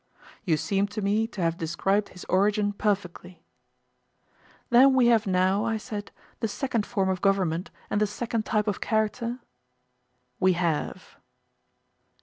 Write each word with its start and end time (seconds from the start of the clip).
You 0.43 0.57
seem 0.57 0.87
to 0.87 1.01
me 1.03 1.27
to 1.27 1.41
have 1.43 1.59
described 1.59 2.09
his 2.09 2.25
origin 2.25 2.73
perfectly. 2.73 3.43
Then 4.71 4.95
we 4.95 5.05
have 5.13 5.27
now, 5.27 5.63
I 5.63 5.77
said, 5.77 6.09
the 6.39 6.47
second 6.47 6.87
form 6.87 7.07
of 7.07 7.21
government 7.21 7.69
and 7.87 8.01
the 8.01 8.07
second 8.07 8.43
type 8.43 8.65
of 8.67 8.81
character? 8.81 9.37
We 10.39 10.53
have. 10.53 11.17